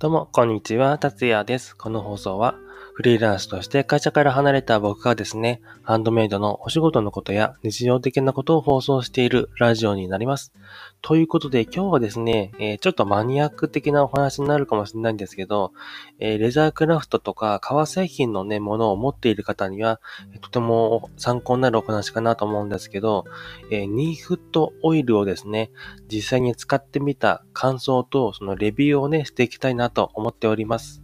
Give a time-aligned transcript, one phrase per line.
[0.00, 1.76] どうも、こんにちは、達也です。
[1.76, 2.54] この放送は、
[3.00, 10.52] フリーランスとして会社から離れた僕がですね、ハンドメイドのお仕事のことや日常的なことを放送しているラジオになります。
[11.00, 15.72] ということで今日はですね、えー、ちょっとマニアック的なお話になるかもしれないんですけど、
[16.18, 19.98] えー、レザークラフトとか革製品のね、ものを持っている方には、
[20.42, 23.24] とても参考になるお話かなと思うんですけど、
[23.70, 25.70] えー、ニーフットオイルをですね、
[26.12, 30.99] 実際に使ってみた感想とそのレビューをね、していきたいなと思っております。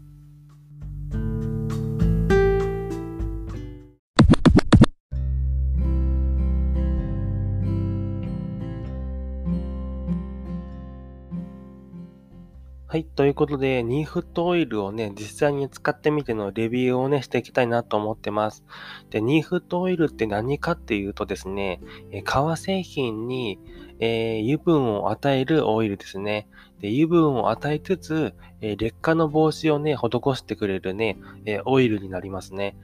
[12.89, 13.05] はい。
[13.05, 18.65] ということで、ニーフットオイルをね、実際に使ってみてのレビューをね、していきたいなと思ってます。
[19.11, 21.81] で、ニーフットオイルって何かっていうとですね、
[22.13, 23.59] え革製品に、
[23.99, 26.47] えー、油分を与えるオイルですね。
[26.81, 32.77] で油分を与えつつ、えー、劣化の防止をね、施してくれるね、えー、オイルになりますね。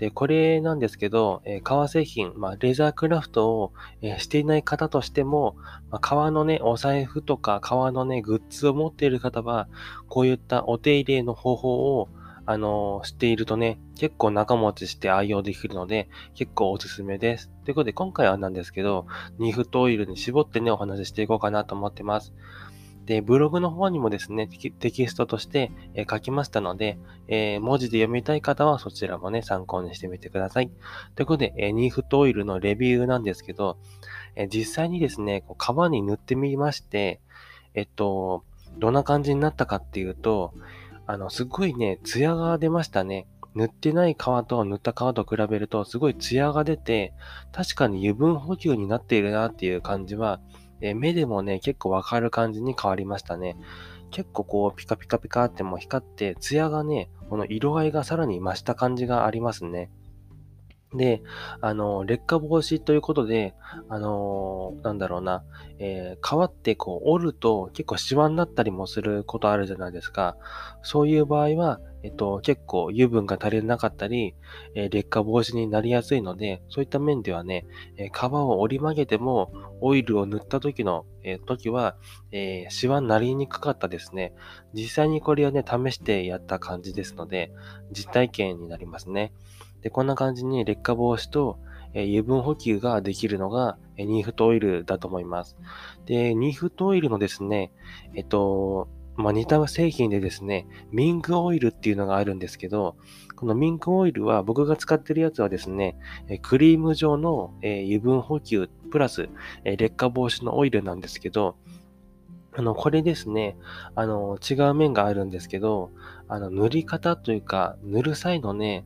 [0.00, 5.56] で、これなんですけど、え、革製品、まあ、レザークラフトを、え、していない方としても、
[5.90, 9.68] まあ、革のね、お財布とか革のね、グッズを持っている方は、
[10.08, 12.08] こういったお手入れの方法を、
[12.46, 17.50] あのー、知っているとね、結構長持ちして愛用できるので、結構おすすめです。
[17.66, 19.06] ということで、今回はなんですけど、
[19.38, 22.32] ニフトオイルに絞ってね、お話ししていこうかなと思ってます。
[23.10, 25.72] で、ブログの方にもですね、テキストとして、
[26.08, 30.70] 書きましたので、え、文字で読みたい方はそちらもね、参考にしてみてください。
[31.16, 33.78] ということで、えニーフトオイルのレビューなんですけど、
[34.36, 37.20] え実際にですね、こう皮に塗ってみまして、
[37.74, 38.44] えっと、
[38.78, 40.54] どんな感じになったかっていうと、
[41.08, 43.26] あの、すごいね、ツヤが出ましたね。
[43.56, 44.16] 塗ってない皮
[44.46, 47.12] と塗った皮と比べると、すごいツヤが出て、
[47.50, 50.40] 確かに油分補給になっているなっていう感じは、
[50.80, 53.56] え目でもね、結構わかる感じに変わりましたね。
[54.10, 59.90] 結構こう、ピカピカピカっても光って、ツヤがね、この色合いがさらに増した感じがありますね。
[60.94, 61.22] で、
[61.60, 63.54] あの、劣化防止ということで、
[63.88, 65.44] あのなんだろうな、
[65.78, 70.36] えー、皮ってこう折ると結構シワになったりもすることあるじゃないですか。
[70.82, 74.34] そういう場合は、えっと、結構油分が足りなかったり、
[74.74, 81.96] えー、劣化防止になりやすいので、そういった面ではね、えー、皮を折り曲げても、オイルを塗った時の、えー、時は、
[82.32, 84.32] えー、シワになりにくかったですね。
[84.72, 87.52] 実際にこれをね、試してやった感じですので、
[87.92, 89.32] 実体験になりますね。
[89.82, 91.58] で、こんな感じに劣化防止と、
[91.92, 95.56] え油分補給ができるのが、えニーフトオイルだと思います。
[96.06, 97.72] で、ニーフトオイルのですね、
[98.14, 102.96] えっと、まあ、似た製品でですね、ミンクオイルっていうのがあるんですけど、
[103.36, 105.98] このミンクオイルは僕が使ってるやつはですね、
[106.42, 109.28] クリーム状の油分補給プラス
[109.64, 111.56] 劣化防止のオイルなんですけど、
[112.52, 113.56] あの、これですね、
[113.94, 115.90] あの、違う面があるんですけど、
[116.26, 118.84] あの、塗り方というか、塗る際のね、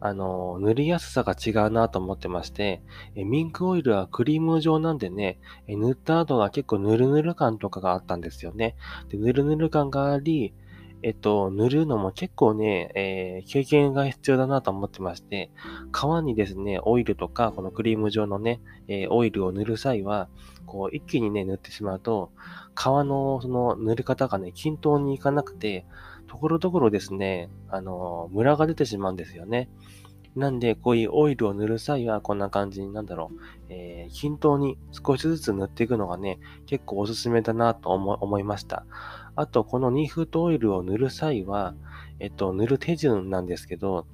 [0.00, 2.82] あの、塗りやすさが違うなと思ってまして、
[3.14, 8.76] えミンクオイルはクリーム状なんでね、え塗った後が結構ヌルヌル感とかがあったんですよね。
[9.08, 10.54] で、ヌルヌル感があり、
[11.02, 15.50] えっと、塗るのも結構ね、えー、経験が必要だなと思ってまして、
[15.92, 20.28] 皮にですね、オイルとか、このクリーム状のね、えー、オイルを塗る際は、
[20.66, 22.32] こう、一気にね、塗ってしまうと、
[22.76, 25.86] 皮のその塗り方がね、均等にいかなくて、
[26.28, 29.68] ところどころですね、あの、ムラが出てしまうんですよね。
[30.36, 33.40] なんで、こういうオイルを塗る際は、こんな感じに、なんだろう、
[33.70, 38.84] えー、均等に少しずつ塗っていくのがね、結構おすすめだなと思思いました。
[39.34, 41.74] あと、このニーフートオイルを塗る際は、
[42.20, 44.06] えっと、塗る手順なんですけど、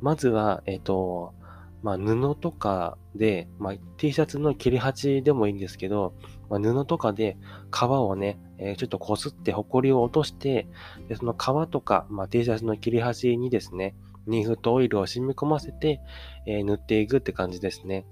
[0.00, 1.34] まずは、えっと、
[1.82, 6.14] まあ、布とかで、まあ、T シャツの切り鉢でもいいんですけど、
[6.50, 7.36] まあ、布とかで
[7.72, 10.66] 皮をね、えー、ちょっとこすってホコリを落として、
[11.08, 13.94] でその皮とか、まあ、T シャツの切り端にですね、
[14.26, 16.00] ニフとオイルを染み込ませて、
[16.46, 18.04] えー、塗っていくって感じですね。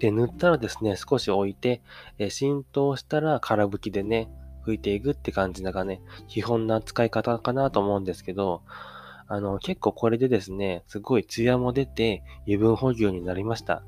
[0.00, 1.82] で、塗ったらですね、少し置いて、
[2.18, 4.30] えー、浸透したら空拭きでね、
[4.66, 8.62] 拭いていくって感じのがね、基本な使い方かなと思うんですけど、
[9.28, 13.82] あの、結構これでですね、すごいツヤも出て油分補給になりました。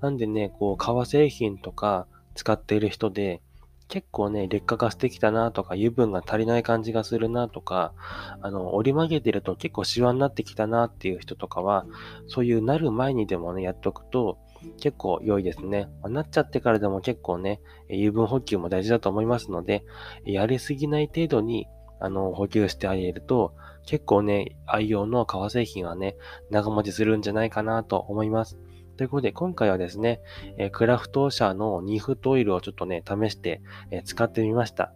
[0.00, 3.40] なんでね、こう、革製品とか使っている人で、
[3.88, 7.92] 結構ね、劣化がしてきたなとか、油分が足りない感じがするなとか、
[8.40, 11.86] あの、折り曲げてると結構シワになってきたなっていう人とかは、
[12.26, 14.38] そういうなる前にでもね、やっとくと、
[14.80, 15.88] 結構良いですね。
[16.04, 17.60] なっちゃってからでも結構ね、
[17.90, 19.84] 油分補給も大事だと思いますので、
[20.24, 21.68] やりすぎない程度に、
[22.00, 23.54] あの、補給してあげると、
[23.86, 26.16] 結構ね、愛用の革製品はね、
[26.50, 28.58] 長持ちするんじゃないかなと思います。
[28.96, 30.20] ということで、今回はですね、
[30.56, 33.60] えクラフト社のニーフトオイルをちょっとね、試して、
[33.90, 34.92] え使ってみました。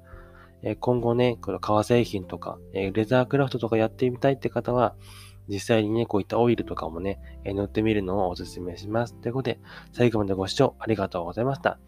[0.62, 4.95] え今後ね、この革製品とか、えレザークラフトとかやってみたいって方は、
[5.49, 9.15] 実際にね、こういったオイルとかもね、え塗ってみるのをお勧めします。
[9.15, 9.61] ということで、
[9.93, 11.79] 最後までご視聴ありがとうございました。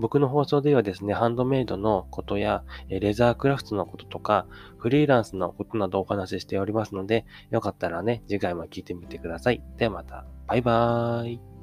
[0.00, 4.46] 僕の放送ではですね、ハンドメイドのことや、レザークラフトのこととか、
[4.78, 9.62] フリーランスのことなどお話ししておりますので、よかったらね、次回も聞いてみてください。
[9.76, 11.59] ではまた、バイバーイ。